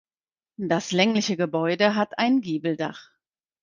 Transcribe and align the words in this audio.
Das 0.57 0.91
längliche 0.93 1.37
Gebäude 1.37 1.93
hat 1.93 2.17
ein 2.17 2.41
Giebeldach. 2.41 3.11